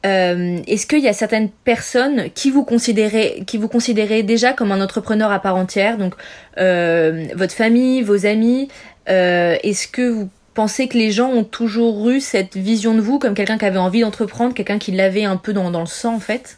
euh, 0.05 0.57
est-ce 0.67 0.87
qu'il 0.87 0.99
y 0.99 1.07
a 1.07 1.13
certaines 1.13 1.49
personnes 1.49 2.29
qui 2.33 2.49
vous 2.49 2.63
considérez, 2.63 3.43
qui 3.45 3.57
vous 3.57 3.67
considérez 3.67 4.23
déjà 4.23 4.53
comme 4.53 4.71
un 4.71 4.81
entrepreneur 4.81 5.31
à 5.31 5.39
part 5.39 5.55
entière, 5.55 5.97
donc 5.97 6.15
euh, 6.57 7.25
votre 7.35 7.53
famille, 7.53 8.01
vos 8.01 8.25
amis, 8.25 8.69
est-ce 9.07 9.87
que 9.87 10.09
vous 10.09 10.29
pensez 10.53 10.87
que 10.87 10.97
les 10.97 11.11
gens 11.11 11.29
ont 11.29 11.43
toujours 11.43 12.09
eu 12.09 12.19
cette 12.19 12.55
vision 12.55 12.93
de 12.93 13.01
vous 13.01 13.19
comme 13.19 13.33
quelqu'un 13.33 13.57
qui 13.57 13.65
avait 13.65 13.77
envie 13.77 14.01
d'entreprendre, 14.01 14.53
quelqu'un 14.53 14.79
qui 14.79 14.91
l'avait 14.91 15.25
un 15.25 15.37
peu 15.37 15.53
dans, 15.53 15.69
le 15.69 15.85
sang 15.85 16.15
en 16.15 16.19
fait? 16.19 16.57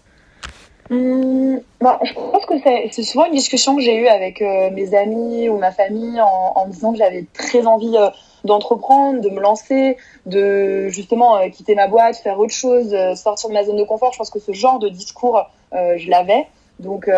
Mmh, 0.89 1.57
bah, 1.81 1.99
Je 2.03 2.13
pense 2.13 2.45
que 2.45 2.53
c'est 2.91 3.03
souvent 3.03 3.25
une 3.25 3.33
discussion 3.33 3.75
que 3.75 3.81
j'ai 3.81 3.95
eue 3.95 4.07
avec 4.07 4.41
mes 4.41 4.93
amis 4.95 5.49
ou 5.49 5.57
ma 5.57 5.71
famille 5.71 6.21
en, 6.21 6.67
disant 6.67 6.91
que 6.93 6.99
j'avais 6.99 7.25
très 7.33 7.65
envie 7.65 7.95
d'entreprendre, 8.43 9.21
de 9.21 9.29
me 9.29 9.39
lancer, 9.39 9.97
de 10.25 10.87
justement 10.89 11.37
euh, 11.37 11.49
quitter 11.49 11.75
ma 11.75 11.87
boîte, 11.87 12.17
faire 12.17 12.39
autre 12.39 12.53
chose, 12.53 12.93
euh, 12.93 13.15
sortir 13.15 13.49
de 13.49 13.53
ma 13.53 13.63
zone 13.63 13.77
de 13.77 13.83
confort. 13.83 14.11
Je 14.13 14.17
pense 14.17 14.29
que 14.29 14.39
ce 14.39 14.51
genre 14.51 14.79
de 14.79 14.89
discours, 14.89 15.41
euh, 15.73 15.95
je 15.97 16.09
l'avais. 16.09 16.47
Donc, 16.79 17.09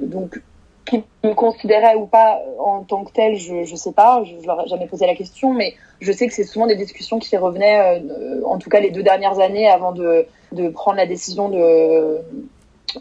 donc 0.00 0.40
qui 0.84 1.02
me 1.22 1.34
considérait 1.34 1.94
ou 1.94 2.06
pas 2.06 2.40
en 2.58 2.82
tant 2.82 3.04
que 3.04 3.12
tel, 3.12 3.36
je 3.36 3.64
je 3.64 3.76
sais 3.76 3.92
pas, 3.92 4.22
je, 4.24 4.34
je 4.40 4.46
leur 4.46 4.64
ai 4.64 4.68
jamais 4.68 4.86
posé 4.86 5.06
la 5.06 5.14
question, 5.14 5.52
mais 5.52 5.74
je 6.00 6.12
sais 6.12 6.26
que 6.26 6.34
c'est 6.34 6.44
souvent 6.44 6.66
des 6.66 6.76
discussions 6.76 7.18
qui 7.18 7.36
revenaient, 7.36 7.98
euh, 7.98 8.44
en 8.44 8.58
tout 8.58 8.70
cas 8.70 8.80
les 8.80 8.90
deux 8.90 9.02
dernières 9.02 9.38
années 9.38 9.68
avant 9.68 9.92
de, 9.92 10.26
de 10.52 10.68
prendre 10.68 10.96
la 10.96 11.06
décision 11.06 11.48
de, 11.48 12.18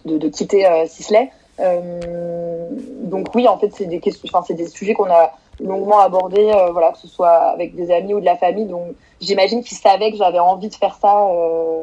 de, 0.05 0.29
quitter 0.29 0.65
euh, 0.65 0.85
Sisley. 0.87 1.29
Euh, 1.59 2.69
donc 3.03 3.35
oui, 3.35 3.47
en 3.47 3.57
fait, 3.57 3.71
c'est 3.73 3.85
des 3.85 3.99
questions, 3.99 4.27
enfin 4.31 4.43
c'est 4.47 4.55
des 4.55 4.67
sujets 4.67 4.93
qu'on 4.93 5.11
a 5.11 5.33
longuement 5.59 5.99
abordés, 5.99 6.51
euh, 6.53 6.71
voilà, 6.71 6.91
que 6.91 6.99
ce 6.99 7.07
soit 7.07 7.51
avec 7.51 7.75
des 7.75 7.91
amis 7.91 8.13
ou 8.13 8.19
de 8.19 8.25
la 8.25 8.37
famille. 8.37 8.65
Donc 8.65 8.95
j'imagine 9.21 9.63
qu'ils 9.63 9.77
savaient 9.77 10.11
que 10.11 10.17
j'avais 10.17 10.39
envie 10.39 10.69
de 10.69 10.75
faire 10.75 10.97
ça. 11.01 11.27
Euh, 11.27 11.81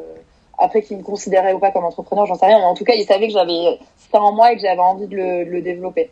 après, 0.57 0.83
qu'ils 0.83 0.97
me 0.97 1.03
considéraient 1.03 1.53
ou 1.53 1.59
pas 1.59 1.71
comme 1.71 1.85
entrepreneur, 1.85 2.25
j'en 2.25 2.35
sais 2.35 2.45
rien. 2.45 2.59
Mais 2.59 2.65
en 2.65 2.75
tout 2.75 2.83
cas, 2.83 2.93
ils 2.93 3.05
savaient 3.05 3.27
que 3.27 3.33
j'avais 3.33 3.79
ça 4.11 4.19
en 4.21 4.31
moi 4.31 4.51
et 4.51 4.55
que 4.55 4.61
j'avais 4.61 4.79
envie 4.79 5.07
de 5.07 5.15
le, 5.15 5.61
développer. 5.61 6.11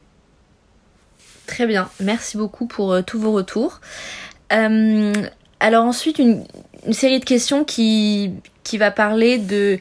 Très 1.46 1.68
bien. 1.68 1.90
Merci 2.00 2.38
beaucoup 2.38 2.66
pour 2.66 2.94
euh, 2.94 3.02
tous 3.02 3.20
vos 3.20 3.32
retours. 3.32 3.80
Alors 4.50 5.84
ensuite, 5.84 6.20
une, 6.20 6.46
série 6.92 7.20
de 7.20 7.26
questions 7.26 7.64
qui, 7.64 8.32
qui 8.64 8.78
va 8.78 8.90
parler 8.90 9.38
de, 9.38 9.78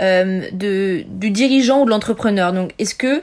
de, 0.00 1.04
du 1.06 1.30
dirigeant 1.30 1.82
ou 1.82 1.84
de 1.84 1.90
l'entrepreneur. 1.90 2.52
Donc, 2.52 2.72
est-ce 2.78 2.94
que, 2.94 3.22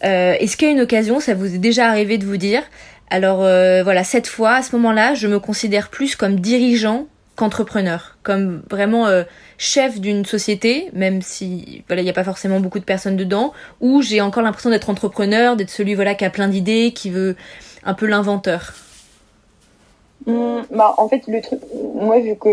est-ce 0.00 0.56
qu'il 0.56 0.68
y 0.68 0.70
a 0.70 0.74
une 0.74 0.80
occasion, 0.80 1.20
ça 1.20 1.34
vous 1.34 1.54
est 1.54 1.58
déjà 1.58 1.88
arrivé 1.88 2.16
de 2.16 2.24
vous 2.24 2.38
dire, 2.38 2.62
alors 3.10 3.42
euh, 3.42 3.82
voilà, 3.82 4.04
cette 4.04 4.28
fois, 4.28 4.52
à 4.52 4.62
ce 4.62 4.74
moment-là, 4.76 5.14
je 5.14 5.26
me 5.26 5.40
considère 5.40 5.90
plus 5.90 6.14
comme 6.14 6.38
dirigeant 6.38 7.06
qu'entrepreneur, 7.34 8.16
comme 8.22 8.62
vraiment 8.70 9.06
euh, 9.06 9.24
chef 9.58 10.00
d'une 10.00 10.24
société, 10.24 10.90
même 10.92 11.20
si 11.22 11.82
voilà 11.88 12.02
il 12.02 12.04
n'y 12.04 12.10
a 12.10 12.14
pas 12.14 12.24
forcément 12.24 12.60
beaucoup 12.60 12.78
de 12.78 12.84
personnes 12.84 13.16
dedans, 13.16 13.52
où 13.80 14.02
j'ai 14.02 14.20
encore 14.20 14.42
l'impression 14.42 14.70
d'être 14.70 14.90
entrepreneur, 14.90 15.56
d'être 15.56 15.70
celui 15.70 15.94
voilà 15.94 16.14
qui 16.14 16.24
a 16.24 16.30
plein 16.30 16.48
d'idées, 16.48 16.92
qui 16.92 17.10
veut 17.10 17.36
un 17.82 17.94
peu 17.94 18.06
l'inventeur. 18.06 18.74
Mmh, 20.26 20.60
bah 20.70 20.94
en 20.98 21.08
fait 21.08 21.22
le 21.28 21.40
moi 21.98 22.20
vu 22.20 22.36
que 22.36 22.48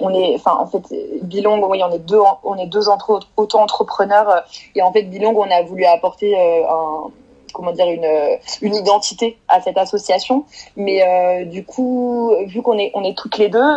on 0.00 0.14
est, 0.14 0.34
enfin 0.34 0.56
en 0.58 0.66
fait 0.66 0.82
oui 0.90 1.44
on 1.46 1.92
est 1.92 1.98
deux, 1.98 2.20
on 2.42 2.56
est 2.56 2.66
deux 2.66 2.88
entre 2.88 3.20
auto-entrepreneurs 3.36 4.42
et 4.74 4.80
en 4.80 4.90
fait 4.94 5.02
Bilong 5.02 5.34
on 5.36 5.50
a 5.50 5.62
voulu 5.62 5.84
apporter 5.84 6.34
euh, 6.34 6.62
un 6.70 7.10
comment 7.52 7.72
dire 7.72 7.88
une 7.88 8.38
une 8.62 8.74
identité 8.74 9.38
à 9.48 9.60
cette 9.60 9.78
association. 9.78 10.44
Mais 10.76 11.44
du 11.46 11.64
coup, 11.64 12.32
vu 12.46 12.62
qu'on 12.62 12.78
est 12.78 12.90
on 12.94 13.04
est 13.04 13.16
toutes 13.16 13.38
les 13.38 13.48
deux, 13.48 13.76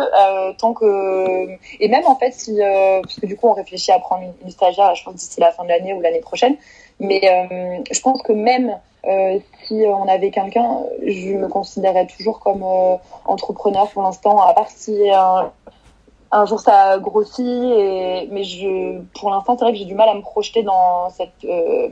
tant 0.58 0.72
que 0.72 1.48
et 1.80 1.88
même 1.88 2.06
en 2.06 2.16
fait 2.16 2.32
si 2.32 2.58
parce 3.02 3.16
que 3.16 3.26
du 3.26 3.36
coup 3.36 3.48
on 3.48 3.52
réfléchit 3.52 3.92
à 3.92 3.98
prendre 3.98 4.24
une, 4.42 4.50
stagiaire, 4.50 4.94
je 4.94 5.04
pense 5.04 5.14
d'ici 5.14 5.40
la 5.40 5.52
fin 5.52 5.64
de 5.64 5.68
l'année 5.68 5.94
ou 5.94 6.00
l'année 6.00 6.20
prochaine. 6.20 6.56
Mais 7.00 7.20
je 7.90 8.00
pense 8.00 8.22
que 8.22 8.32
même 8.32 8.78
si 9.66 9.84
on 9.86 10.08
avait 10.08 10.30
quelqu'un, 10.30 10.80
je 11.04 11.34
me 11.34 11.48
considérais 11.48 12.06
toujours 12.06 12.40
comme 12.40 12.64
entrepreneur 13.24 13.88
pour 13.90 14.02
l'instant, 14.02 14.40
à 14.40 14.52
part 14.52 14.68
si 14.68 15.10
un, 15.10 16.44
jour 16.46 16.60
ça 16.60 16.98
grossit 16.98 17.44
mais 18.30 18.44
je 18.44 19.00
pour 19.18 19.30
l'instant 19.30 19.56
c'est 19.56 19.64
vrai 19.64 19.72
que 19.72 19.78
j'ai 19.78 19.84
du 19.84 19.94
mal 19.94 20.08
à 20.08 20.14
me 20.14 20.20
projeter 20.20 20.62
dans 20.62 21.08
cette 21.10 21.44
euh, 21.44 21.88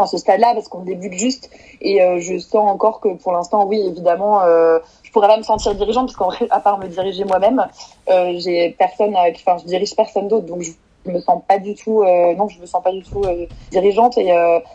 en 0.00 0.06
ce 0.06 0.18
stade-là 0.18 0.52
parce 0.54 0.68
qu'on 0.68 0.80
débute 0.80 1.14
juste. 1.14 1.50
Et 1.80 2.02
euh, 2.02 2.18
je 2.20 2.38
sens 2.38 2.68
encore 2.68 3.00
que 3.00 3.08
pour 3.08 3.32
l'instant 3.32 3.66
oui 3.66 3.80
évidemment 3.86 4.42
euh, 4.42 4.78
je 5.02 5.10
pourrais 5.12 5.28
pas 5.28 5.36
me 5.36 5.42
sentir 5.42 5.74
dirigeante 5.74 6.12
parce 6.14 6.36
qu'à 6.38 6.60
part 6.60 6.78
me 6.78 6.88
diriger 6.88 7.24
moi-même 7.24 7.66
euh, 8.08 8.34
j'ai 8.38 8.70
personne 8.78 9.14
enfin 9.16 9.56
je 9.58 9.66
dirige 9.66 9.94
personne 9.94 10.28
d'autre. 10.28 10.46
Donc 10.46 10.62
je 10.62 11.10
me 11.10 11.18
sens 11.20 11.42
pas 11.48 11.58
du 11.58 11.74
tout 11.74 12.02
euh, 12.02 12.34
non 12.34 12.48
je 12.48 12.60
me 12.60 12.66
sens 12.66 12.82
pas 12.82 12.92
du 12.92 13.02
tout 13.02 13.22
dirigeante. 13.70 14.18
Et 14.18 14.28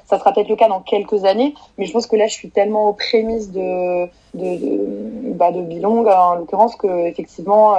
ça 0.06 0.20
sera 0.20 0.34
peut-être 0.34 0.50
le 0.50 0.56
cas 0.56 0.70
dans 0.70 0.82
quelques 0.82 1.26
années. 1.26 1.54
Mais 1.78 1.86
je 1.86 1.92
pense 1.92 2.08
que 2.08 2.16
là 2.16 2.28
je 2.28 2.34
suis 2.34 2.50
tellement 2.50 2.90
aux 2.90 2.94
prémices 2.94 3.52
de 3.52 4.06
de 4.34 5.34
bah, 5.36 5.52
de 5.52 5.62
Bilong 5.62 6.06
en 6.06 6.36
l'occurrence 6.36 6.76
que 6.76 7.08
effectivement 7.08 7.76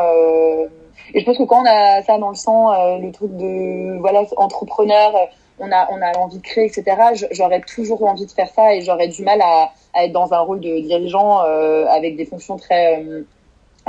et 1.14 1.20
je 1.20 1.24
pense 1.24 1.38
que 1.38 1.44
quand 1.44 1.62
on 1.62 1.66
a 1.66 2.02
ça 2.02 2.18
dans 2.18 2.30
le 2.30 2.34
sang, 2.34 2.72
euh, 2.72 2.98
le 2.98 3.12
truc 3.12 3.36
de 3.36 3.98
voilà 3.98 4.22
entrepreneur, 4.36 5.14
euh, 5.14 5.26
on 5.58 5.70
a 5.72 5.88
on 5.90 6.00
a 6.02 6.12
l'envie 6.12 6.38
de 6.38 6.42
créer, 6.42 6.66
etc. 6.66 6.84
J'aurais 7.30 7.60
toujours 7.60 8.04
envie 8.04 8.26
de 8.26 8.30
faire 8.30 8.48
ça 8.48 8.74
et 8.74 8.82
j'aurais 8.82 9.08
du 9.08 9.22
mal 9.22 9.40
à, 9.40 9.70
à, 9.94 10.04
être 10.04 10.12
dans 10.12 10.32
un 10.32 10.40
rôle 10.40 10.60
de 10.60 10.80
dirigeant 10.80 11.44
euh, 11.44 11.86
avec 11.86 12.16
des 12.16 12.24
fonctions 12.24 12.56
très 12.56 13.04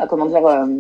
comment 0.09 0.25
dire 0.25 0.71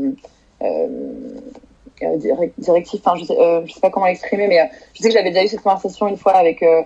directif. 2.57 3.01
Enfin, 3.03 3.17
je 3.17 3.25
sais, 3.25 3.35
sais 3.73 3.79
pas 3.79 3.89
comment 3.89 4.05
l'exprimer, 4.05 4.47
mais 4.47 4.69
je 4.93 5.01
sais 5.01 5.09
que 5.09 5.13
j'avais 5.13 5.31
déjà 5.31 5.43
eu 5.43 5.47
cette 5.47 5.61
conversation 5.61 6.07
une 6.07 6.17
fois 6.17 6.35
avec 6.35 6.61
une, 6.61 6.85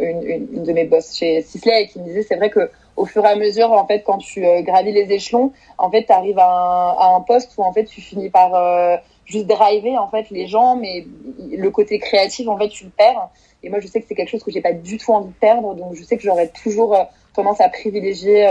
une, 0.00 0.48
une, 0.52 0.62
de 0.64 0.72
mes 0.72 0.84
boss 0.84 1.16
chez 1.16 1.42
Sisley 1.42 1.84
et 1.84 1.88
qui 1.88 1.98
me 1.98 2.04
disait 2.04 2.22
c'est 2.22 2.36
vrai 2.36 2.50
que 2.50 2.70
au 2.96 3.06
fur 3.06 3.24
et 3.24 3.28
à 3.28 3.36
mesure, 3.36 3.72
en 3.72 3.86
fait, 3.86 4.02
quand 4.04 4.18
tu 4.18 4.44
euh, 4.44 4.62
gravis 4.62 4.92
les 4.92 5.12
échelons, 5.12 5.52
en 5.78 5.90
fait, 5.90 6.04
tu 6.04 6.12
arrives 6.12 6.38
à 6.38 7.14
un, 7.16 7.20
poste 7.20 7.52
où 7.56 7.62
en 7.62 7.72
fait, 7.72 7.84
tu 7.84 8.00
finis 8.00 8.30
par 8.30 8.54
euh, 8.54 8.96
juste 9.24 9.46
driver 9.46 9.96
en 9.98 10.08
fait 10.08 10.28
les 10.30 10.46
gens, 10.46 10.76
mais 10.76 11.06
le 11.50 11.70
côté 11.70 11.98
créatif, 11.98 12.48
en 12.48 12.58
fait, 12.58 12.68
tu 12.68 12.84
le 12.84 12.90
perds. 12.90 13.28
Et 13.62 13.70
moi, 13.70 13.80
je 13.80 13.86
sais 13.86 14.00
que 14.00 14.06
c'est 14.08 14.14
quelque 14.14 14.30
chose 14.30 14.42
que 14.42 14.50
j'ai 14.50 14.60
pas 14.60 14.72
du 14.72 14.98
tout 14.98 15.12
envie 15.12 15.28
de 15.28 15.34
perdre, 15.34 15.74
donc 15.74 15.94
je 15.94 16.02
sais 16.02 16.16
que 16.16 16.22
j'aurais 16.22 16.48
toujours 16.48 16.94
euh, 16.94 17.04
tendance 17.34 17.60
à 17.60 17.68
privilégier 17.68 18.46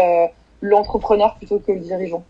l'entrepreneur 0.61 1.35
plutôt 1.35 1.59
que 1.59 1.71
le 1.71 1.79
dirigeant. 1.79 2.23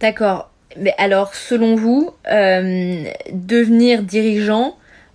D'accord. 0.00 0.50
Mais 0.76 0.94
alors, 0.98 1.34
selon 1.34 1.76
vous, 1.76 2.10
devenir 2.26 4.02
dirigeant, 4.02 4.74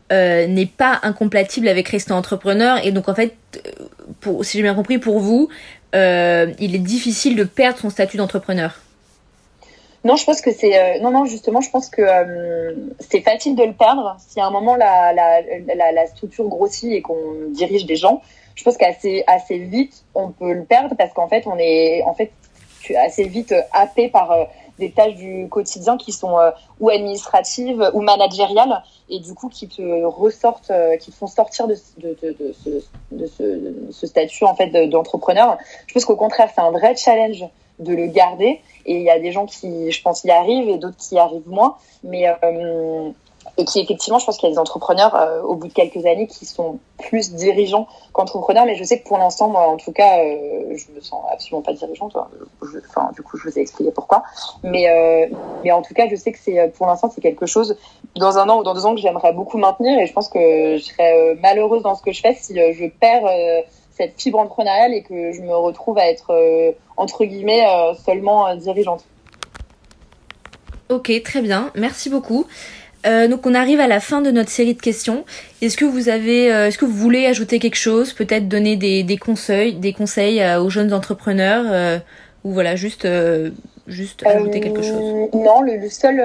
n'est 0.10 0.66
pas 0.66 1.00
incompatible 1.04 1.68
avec 1.68 1.90
rester 1.90 2.12
entrepreneur 2.12 2.84
et 2.84 2.92
donc 2.92 3.08
en 3.08 3.14
fait 3.14 3.36
si 4.42 4.58
j'ai 4.58 4.64
bien 4.64 4.74
compris 4.74 4.98
pour 4.98 5.20
vous 5.20 5.48
euh, 5.96 6.54
il 6.60 6.76
est 6.76 6.80
difficile 6.80 7.36
de 7.36 7.44
perdre 7.44 7.80
son 7.80 7.90
statut 7.90 8.18
d'entrepreneur 8.18 8.80
non, 10.04 10.16
je 10.16 10.26
pense 10.26 10.42
que 10.42 10.52
c'est 10.52 10.76
euh, 10.76 11.00
non 11.00 11.12
non 11.12 11.26
justement, 11.26 11.62
je 11.62 11.70
pense 11.70 11.88
que 11.88 12.02
euh, 12.02 12.74
c'est 13.00 13.22
facile 13.22 13.56
de 13.56 13.64
le 13.64 13.74
perdre 13.74 14.18
si 14.18 14.40
à 14.40 14.48
un 14.48 14.50
moment 14.50 14.76
la 14.76 15.14
la, 15.14 15.92
la, 15.92 16.08
structure 16.08 16.48
grossit 16.48 16.92
et 16.92 17.04
qu'on 17.04 17.50
dirige 17.50 17.86
des 17.86 17.98
gens. 17.98 18.24
Je 18.56 18.64
pense 18.64 18.78
qu'assez 18.78 19.24
assez 19.28 19.60
vite 19.60 20.04
on 20.16 20.32
peut 20.32 20.54
le 20.54 20.64
perdre 20.64 20.96
parce 20.98 21.14
qu'en 21.14 21.28
fait 21.28 21.46
on 21.46 21.56
est 21.60 22.02
en 22.02 22.16
fait 22.16 22.32
assez 22.98 23.26
vite 23.26 23.54
happé 23.74 24.10
par 24.10 24.48
des 24.82 24.92
tâches 24.92 25.16
du 25.16 25.48
quotidien 25.50 25.98
qui 25.98 26.12
sont 26.12 26.36
ou 26.80 26.90
administratives 26.90 27.90
ou 27.94 28.02
managériales 28.02 28.84
et 29.10 29.20
du 29.20 29.34
coup 29.34 29.48
qui 29.48 29.68
te 29.68 30.04
ressortent, 30.04 30.72
qui 31.00 31.12
te 31.12 31.16
font 31.16 31.28
sortir 31.28 31.68
de, 31.68 31.76
ce, 33.92 34.08
statut 34.08 34.44
en 34.44 34.56
fait 34.56 34.90
d'entrepreneur. 34.90 35.58
Je 35.88 35.94
pense 35.94 36.04
qu'au 36.06 36.18
contraire 36.18 36.50
c'est 36.54 36.62
un 36.62 36.72
vrai 36.72 36.96
challenge 36.96 37.46
de 37.82 37.94
le 37.94 38.08
garder. 38.08 38.62
Et 38.86 38.96
il 38.98 39.04
y 39.04 39.10
a 39.10 39.20
des 39.20 39.32
gens 39.32 39.46
qui, 39.46 39.92
je 39.92 40.02
pense, 40.02 40.24
y 40.24 40.32
arrivent 40.32 40.70
et 40.70 40.78
d'autres 40.78 40.98
qui 40.98 41.16
y 41.16 41.20
arrivent 41.20 41.48
moins. 41.48 41.76
Mais 42.04 42.28
euh, 42.28 43.10
et 43.58 43.66
qui 43.66 43.80
effectivement, 43.80 44.20
je 44.20 44.26
pense 44.26 44.38
qu'il 44.38 44.48
y 44.48 44.52
a 44.52 44.54
des 44.54 44.60
entrepreneurs 44.60 45.16
euh, 45.16 45.42
au 45.42 45.56
bout 45.56 45.68
de 45.68 45.74
quelques 45.74 46.06
années 46.06 46.28
qui 46.28 46.46
sont 46.46 46.80
plus 46.98 47.34
dirigeants 47.34 47.88
qu'entrepreneurs. 48.14 48.66
Mais 48.66 48.76
je 48.76 48.84
sais 48.84 49.00
que 49.00 49.08
pour 49.08 49.18
l'instant, 49.18 49.50
moi, 49.50 49.68
en 49.68 49.78
tout 49.78 49.92
cas, 49.92 50.20
euh, 50.20 50.76
je 50.76 50.92
me 50.94 51.02
sens 51.02 51.24
absolument 51.32 51.62
pas 51.62 51.74
dirigeante. 51.74 52.16
enfin, 52.90 53.12
du 53.14 53.22
coup, 53.22 53.38
je 53.38 53.50
vous 53.50 53.58
ai 53.58 53.62
expliqué 53.62 53.92
pourquoi. 53.92 54.24
Mais 54.64 54.90
euh, 54.90 55.28
mais 55.64 55.72
en 55.72 55.82
tout 55.82 55.94
cas, 55.94 56.08
je 56.10 56.16
sais 56.16 56.32
que 56.32 56.40
c'est 56.40 56.72
pour 56.76 56.88
l'instant, 56.88 57.12
c'est 57.14 57.22
quelque 57.22 57.46
chose 57.46 57.78
dans 58.16 58.38
un 58.38 58.48
an 58.50 58.60
ou 58.60 58.64
dans 58.64 58.74
deux 58.74 58.86
ans 58.86 58.96
que 58.96 59.02
j'aimerais 59.02 59.34
beaucoup 59.34 59.58
maintenir. 59.58 60.00
Et 60.00 60.08
je 60.08 60.14
pense 60.14 60.30
que 60.30 60.78
je 60.78 60.84
serais 60.84 61.36
malheureuse 61.42 61.84
dans 61.84 61.96
ce 61.96 62.02
que 62.02 62.12
je 62.12 62.22
fais 62.22 62.34
si 62.34 62.56
je 62.56 62.88
perds 62.88 63.28
cette 64.02 64.20
fibre 64.20 64.40
entrepreneuriale 64.40 64.94
et 64.94 65.04
que 65.04 65.32
je 65.32 65.42
me 65.42 65.56
retrouve 65.56 65.98
à 65.98 66.08
être 66.08 66.32
euh, 66.32 66.72
entre 66.98 67.26
guillemets 67.26 67.66
euh, 67.66 67.94
seulement 68.06 68.48
euh, 68.48 68.56
dirigeante. 68.56 69.06
Ok, 70.90 71.12
très 71.24 71.42
bien, 71.42 71.72
merci 71.76 72.10
beaucoup. 72.10 72.46
Donc 73.04 73.46
on 73.46 73.54
arrive 73.54 73.80
à 73.80 73.88
la 73.88 74.00
fin 74.00 74.22
de 74.22 74.32
notre 74.32 74.50
série 74.50 74.74
de 74.74 74.82
questions. 74.82 75.26
Est-ce 75.62 75.78
que 75.78 75.86
vous 75.86 76.10
avez, 76.10 76.46
est-ce 76.46 76.78
que 76.78 76.86
vous 76.86 76.98
voulez 76.98 77.26
ajouter 77.26 77.60
quelque 77.60 77.76
chose, 77.76 78.14
peut-être 78.14 78.48
donner 78.48 78.76
des, 78.76 79.04
des, 79.04 79.18
conseils, 79.18 79.74
des 79.74 79.94
conseils 79.94 80.44
aux 80.58 80.70
jeunes 80.70 80.94
entrepreneurs, 80.94 82.02
ou 82.44 82.52
voilà 82.52 82.76
juste 82.76 83.08
juste 83.88 84.26
ajouter 84.26 84.60
quelque 84.60 84.82
chose? 84.82 85.30
Non, 85.34 85.62
le, 85.62 85.78
le 85.78 85.90
seul 85.90 86.18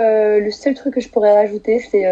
le 0.42 0.50
seul 0.50 0.74
truc 0.74 0.94
que 0.94 1.00
je 1.00 1.08
pourrais 1.08 1.32
rajouter, 1.32 1.80
c'est 1.90 2.04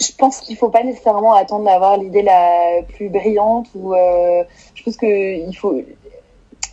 je 0.00 0.12
pense 0.16 0.40
qu'il 0.40 0.56
faut 0.56 0.70
pas 0.70 0.82
nécessairement 0.82 1.34
attendre 1.34 1.66
d'avoir 1.66 1.98
l'idée 1.98 2.22
la 2.22 2.82
plus 2.94 3.08
brillante 3.08 3.66
ou 3.74 3.94
euh, 3.94 4.42
je 4.74 4.82
pense 4.82 4.96
que 4.96 5.06
il 5.06 5.54
faut 5.54 5.82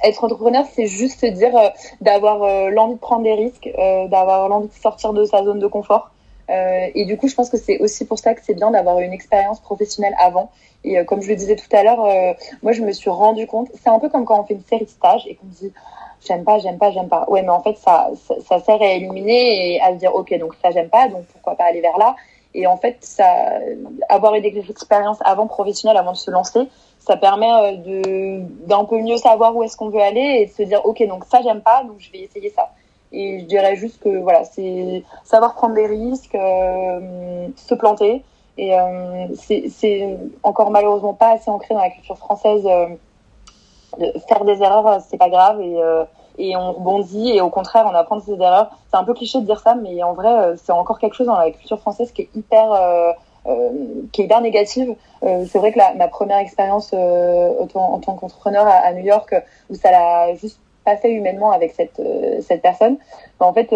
être 0.04 0.24
entrepreneur 0.24 0.66
c'est 0.74 0.88
juste 0.88 1.25
dire 1.25 1.56
euh, 1.56 1.70
d'avoir 2.01 2.44
euh, 2.44 2.70
l'envie 2.70 2.96
de 2.96 3.00
prendre 3.00 3.24
des 3.24 3.34
risques 3.34 3.70
euh, 3.77 4.08
d'avoir 4.08 4.50
l'envie 4.50 4.68
de 4.68 4.74
sortir 4.74 5.13
de 5.13 5.25
sa 5.25 5.44
zone 5.44 5.60
de 5.60 5.68
confort 5.68 6.12
et 6.50 7.04
du 7.04 7.18
coup 7.18 7.27
je 7.27 7.36
pense 7.36 7.50
que 7.50 7.58
c'est 7.58 7.77
aussi 7.80 8.06
pour 8.06 8.20
ça 8.20 8.34
que 8.34 8.39
c'est 8.42 8.54
bien 8.54 8.72
d'avoir 8.72 9.00
une 9.00 9.12
expérience 9.12 9.60
professionnelle 9.60 10.16
avant 10.18 10.50
et 10.86 11.04
comme 11.04 11.22
je 11.22 11.27
le 11.27 11.36
disais 11.36 11.58
tout 11.58 11.68
à 11.75 11.84
l'heure 11.84 12.08
moi 12.63 12.72
je 12.72 12.82
me 12.84 12.94
suis 12.94 13.10
rendu 13.10 13.46
compte 13.48 13.68
c'est 13.74 13.89
un 13.89 14.00
peu 14.00 14.08
comme 14.08 14.24
quand 14.24 14.39
on 14.39 14.46
fait 14.46 14.54
une 14.54 14.63
série 14.63 14.86
de 14.86 14.89
stages 14.89 15.27
et 15.27 15.36
qu'on 15.36 15.48
dit 15.48 15.74
j'aime 16.25 16.46
pas, 16.46 16.60
j'aime 16.60 16.77
pas, 16.77 16.92
j'aime 16.92 17.10
pas. 17.10 17.25
Ouais, 17.30 17.42
mais 17.42 17.50
en 17.50 17.62
fait, 17.62 17.77
ça, 17.77 18.10
ça, 18.27 18.36
ça, 18.42 18.60
sert 18.60 18.82
à 18.82 18.88
éliminer 18.88 19.75
et 19.75 19.82
à 19.82 19.94
se 19.94 20.00
dire, 20.00 20.13
ok, 20.16 20.38
donc 20.39 20.54
ça, 20.62 20.72
j'aime 20.72 20.89
pas, 20.89 21.08
donc 21.08 21.25
pourquoi 21.25 21.56
pas 21.56 21.66
aller 21.66 21.82
vers 21.82 21.98
là? 21.98 22.16
Et 22.54 22.68
en 22.68 22.77
fait, 22.77 22.98
ça, 23.01 23.25
avoir 24.10 24.36
eu 24.36 24.42
des 24.42 24.63
expériences 24.70 25.20
avant 25.22 25.48
professionnelles, 25.48 25.98
avant 25.98 26.13
de 26.13 26.18
se 26.18 26.32
lancer, 26.32 26.68
ça 27.08 27.16
permet 27.16 27.51
euh, 27.51 27.75
de 27.77 28.42
d'un 28.68 28.84
peu 28.84 29.00
mieux 29.01 29.18
savoir 29.18 29.56
où 29.56 29.63
est-ce 29.63 29.77
qu'on 29.77 29.89
veut 29.89 30.01
aller 30.01 30.42
et 30.42 30.46
de 30.48 30.51
se 30.51 30.63
dire 30.63 30.86
ok 30.86 31.08
donc 31.08 31.24
ça 31.25 31.42
j'aime 31.42 31.62
pas 31.62 31.84
donc 31.84 31.96
je 32.00 32.12
vais 32.12 32.20
essayer 32.20 32.50
ça. 32.50 32.70
Et 33.13 33.39
je 33.39 33.46
dirais 33.46 33.77
juste 33.77 34.01
que 34.01 34.18
voilà 34.20 34.44
c'est 34.44 35.04
savoir 35.24 35.56
prendre 35.56 35.75
des 35.75 35.86
risques, 35.88 36.36
euh, 36.36 37.48
se 37.56 37.75
planter 37.75 38.24
et 38.58 38.77
euh, 38.77 39.27
c'est 39.36 40.18
encore 40.44 40.72
malheureusement 40.72 41.13
pas 41.13 41.32
assez 41.32 41.50
ancré 41.50 41.74
dans 41.74 41.82
la 41.82 41.89
culture 41.89 42.18
française. 42.18 42.66
Euh, 42.66 42.88
de 43.98 44.13
faire 44.27 44.44
des 44.44 44.62
erreurs 44.62 45.01
c'est 45.10 45.18
pas 45.18 45.30
grave 45.30 45.60
et 45.62 45.82
et 46.38 46.56
on 46.56 46.74
rebondit 46.74 47.32
et 47.32 47.41
au 47.41 47.50
contraire 47.50 47.88
on 47.89 47.96
apprend 47.96 48.17
de 48.17 48.22
ses 48.22 48.34
erreurs. 48.34 48.70
C'est 48.89 48.98
un 48.98 49.03
peu 49.03 49.13
cliché 49.13 49.39
de 49.39 49.46
dire 49.46 49.60
ça, 49.60 49.75
mais 49.75 50.01
en 50.03 50.13
vrai 50.13 50.29
euh, 50.29 50.56
c'est 50.58 50.72
encore 50.72 51.00
quelque 51.00 51.15
chose 51.15 51.27
dans 51.27 51.38
la 51.38 51.51
culture 51.51 51.79
française 51.79 52.12
qui 52.12 52.24
est 52.24 52.29
hyper 52.36 52.72
euh, 52.72 53.12
euh, 53.48 53.70
qui 54.12 54.22
est 54.22 54.25
hyper 54.25 54.41
négative. 54.41 54.94
Euh, 55.24 55.46
c'est 55.50 55.60
vrai 55.60 55.72
que 55.72 55.77
la, 55.77 55.94
ma 55.94 56.10
première 56.10 56.39
expérience 56.39 56.91
euh, 56.94 57.53
en, 57.74 58.00
tant 58.00 58.15
qu'entrepreneur 58.15 58.67
à, 58.67 58.72
à, 58.72 58.91
New 58.91 59.06
York, 59.06 59.34
où 59.70 59.75
ça 59.75 59.89
l'a 59.89 60.36
juste 60.36 60.60
pas 60.84 60.98
fait 60.98 61.12
humainement 61.12 61.51
avec 61.51 61.72
cette 61.72 62.01
cette 62.41 62.62
personne, 62.62 62.98
en 63.39 63.53
fait, 63.53 63.70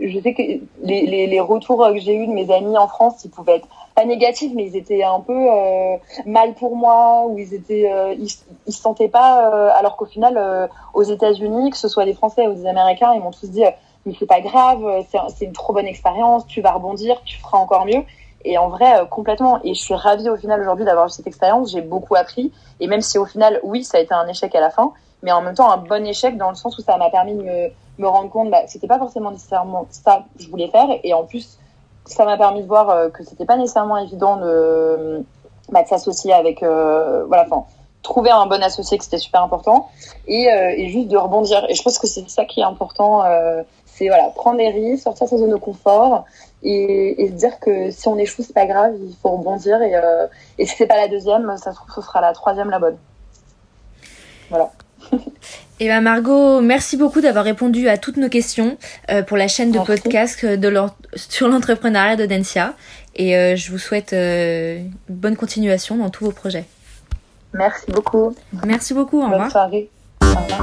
je 0.00 0.18
sais 0.20 0.34
que 0.34 0.42
les, 0.42 0.62
les, 0.82 1.26
les 1.26 1.40
retours 1.40 1.86
que 1.92 1.98
j'ai 1.98 2.14
eus 2.14 2.26
de 2.26 2.32
mes 2.32 2.50
amis 2.52 2.76
en 2.76 2.88
France, 2.88 3.24
ils 3.24 3.30
pouvaient 3.30 3.56
être 3.56 3.68
pas 3.94 4.04
négatifs, 4.04 4.52
mais 4.54 4.66
ils 4.66 4.76
étaient 4.76 5.04
un 5.04 5.20
peu 5.20 5.32
euh, 5.32 5.96
mal 6.26 6.54
pour 6.54 6.76
moi, 6.76 7.26
ou 7.26 7.38
ils 7.38 7.54
étaient, 7.54 7.90
euh, 7.90 8.14
ils, 8.14 8.28
ils, 8.66 8.72
se 8.72 8.80
sentaient 8.80 9.08
pas, 9.08 9.50
euh, 9.52 9.70
alors 9.78 9.96
qu'au 9.96 10.04
final, 10.04 10.36
euh, 10.36 10.66
aux 10.94 11.04
États-Unis, 11.04 11.70
que 11.70 11.76
ce 11.76 11.88
soit 11.88 12.04
des 12.04 12.14
Français 12.14 12.46
ou 12.48 12.54
des 12.54 12.66
Américains, 12.66 13.12
ils 13.14 13.20
m'ont 13.20 13.30
tous 13.30 13.48
dit, 13.50 13.64
mais 14.04 14.14
c'est 14.18 14.26
pas 14.26 14.40
grave, 14.40 14.84
c'est 15.34 15.44
une 15.44 15.52
trop 15.52 15.72
bonne 15.72 15.86
expérience, 15.86 16.46
tu 16.46 16.60
vas 16.60 16.72
rebondir, 16.72 17.22
tu 17.24 17.38
feras 17.38 17.58
encore 17.58 17.86
mieux. 17.86 18.02
Et 18.46 18.58
en 18.58 18.68
vrai, 18.68 19.06
complètement. 19.10 19.60
Et 19.64 19.72
je 19.72 19.80
suis 19.80 19.94
ravie 19.94 20.28
au 20.28 20.36
final 20.36 20.60
aujourd'hui 20.60 20.84
d'avoir 20.84 21.10
cette 21.10 21.26
expérience. 21.26 21.72
J'ai 21.72 21.80
beaucoup 21.80 22.14
appris. 22.14 22.52
Et 22.78 22.86
même 22.88 23.00
si 23.00 23.16
au 23.16 23.24
final, 23.24 23.58
oui, 23.62 23.84
ça 23.84 23.96
a 23.96 24.00
été 24.02 24.12
un 24.12 24.28
échec 24.28 24.54
à 24.54 24.60
la 24.60 24.68
fin, 24.68 24.92
mais 25.22 25.32
en 25.32 25.40
même 25.40 25.54
temps 25.54 25.72
un 25.72 25.78
bon 25.78 26.04
échec 26.06 26.36
dans 26.36 26.50
le 26.50 26.54
sens 26.54 26.76
où 26.76 26.82
ça 26.82 26.98
m'a 26.98 27.08
permis 27.08 27.32
de 27.32 27.42
me, 27.42 27.70
me 27.98 28.08
rendre 28.08 28.30
compte, 28.30 28.50
bah, 28.50 28.62
c'était 28.66 28.86
pas 28.86 28.98
forcément 28.98 29.30
nécessairement 29.30 29.86
ça 29.90 30.24
que 30.36 30.42
je 30.42 30.50
voulais 30.50 30.68
faire. 30.68 30.88
Et 31.02 31.14
en 31.14 31.24
plus, 31.24 31.58
ça 32.06 32.24
m'a 32.24 32.36
permis 32.36 32.62
de 32.62 32.66
voir 32.66 32.90
euh, 32.90 33.08
que 33.08 33.24
c'était 33.24 33.44
pas 33.44 33.56
nécessairement 33.56 33.98
évident 33.98 34.36
de, 34.36 35.24
bah, 35.70 35.82
de 35.82 35.88
s'associer 35.88 36.32
avec 36.32 36.62
euh, 36.62 37.24
voilà 37.26 37.46
enfin 37.48 37.64
trouver 38.02 38.30
un 38.30 38.46
bon 38.46 38.62
associé 38.62 38.98
que 38.98 39.04
c'était 39.04 39.18
super 39.18 39.42
important 39.42 39.88
et, 40.26 40.88
juste 40.90 41.08
de 41.08 41.16
rebondir. 41.16 41.64
Et 41.70 41.74
je 41.74 41.82
pense 41.82 41.98
que 41.98 42.06
c'est 42.06 42.28
ça 42.28 42.44
qui 42.44 42.60
est 42.60 42.64
important. 42.64 43.22
c'est 43.86 44.08
voilà, 44.08 44.24
prendre 44.34 44.58
des 44.58 44.68
risques, 44.68 45.04
sortir 45.04 45.24
de 45.24 45.30
sa 45.30 45.38
zone 45.38 45.50
de 45.50 45.56
confort 45.56 46.26
et, 46.62 47.22
et 47.22 47.28
se 47.28 47.32
dire 47.32 47.58
que 47.60 47.90
si 47.90 48.06
on 48.08 48.18
échoue, 48.18 48.42
c'est 48.42 48.52
pas 48.52 48.66
grave, 48.66 48.92
il 49.00 49.16
faut 49.22 49.30
rebondir 49.30 49.80
et, 49.80 49.94
et 50.58 50.66
si 50.66 50.76
c'est 50.76 50.86
pas 50.86 50.96
la 50.96 51.08
deuxième, 51.08 51.56
ça 51.56 51.70
se 51.70 51.76
trouve, 51.76 51.94
ce 51.94 52.02
sera 52.02 52.20
la 52.20 52.34
troisième 52.34 52.68
la 52.68 52.78
bonne. 52.78 52.98
Voilà. 54.50 54.70
Eh 55.80 55.88
ben 55.88 56.00
Margot, 56.00 56.60
merci 56.60 56.96
beaucoup 56.96 57.20
d'avoir 57.20 57.44
répondu 57.44 57.88
à 57.88 57.98
toutes 57.98 58.16
nos 58.16 58.28
questions 58.28 58.78
euh, 59.10 59.22
pour 59.22 59.36
la 59.36 59.48
chaîne 59.48 59.72
de 59.72 59.78
podcast 59.80 60.46
de 60.46 60.72
sur 61.16 61.48
l'entrepreneuriat 61.48 62.14
d'Audencia. 62.14 62.74
Et 63.16 63.36
euh, 63.36 63.56
je 63.56 63.72
vous 63.72 63.78
souhaite 63.78 64.12
euh, 64.12 64.80
bonne 65.08 65.36
continuation 65.36 65.96
dans 65.96 66.10
tous 66.10 66.26
vos 66.26 66.32
projets. 66.32 66.64
Merci 67.52 67.90
beaucoup. 67.90 68.36
Merci 68.64 68.94
beaucoup. 68.94 69.20
Au 69.20 69.28
Bonne 69.28 69.50
soirée. 69.50 69.90
Au 70.22 70.26
revoir. 70.26 70.60